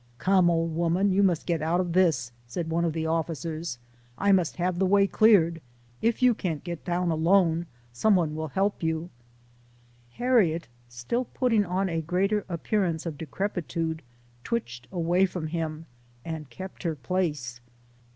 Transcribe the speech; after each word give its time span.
"Come, 0.17 0.49
old 0.49 0.75
woman, 0.75 1.11
you 1.11 1.21
must 1.21 1.45
get 1.45 1.61
out 1.61 1.79
of 1.79 1.93
this," 1.93 2.31
said 2.47 2.71
one 2.71 2.85
of 2.85 2.93
the 2.93 3.05
officers;" 3.05 3.77
I 4.17 4.31
must 4.31 4.55
have 4.55 4.79
the 4.79 4.85
way 4.87 5.05
cleared; 5.05 5.61
if 6.01 6.23
you 6.23 6.33
can't 6.33 6.63
get 6.63 6.83
down 6.83 7.11
alone, 7.11 7.67
some 7.93 8.15
one 8.15 8.33
will 8.35 8.47
help 8.47 8.81
you." 8.81 9.11
Harriet, 10.13 10.67
still 10.89 11.25
putting 11.25 11.65
on 11.67 11.87
a 11.87 12.01
greater 12.01 12.45
appearance 12.49 13.05
of 13.05 13.15
decrepitude, 13.15 14.01
twitched 14.43 14.87
away 14.91 15.27
from 15.27 15.45
him, 15.45 15.85
and 16.25 16.49
kept 16.49 16.81
her 16.81 16.95
place. 16.95 17.61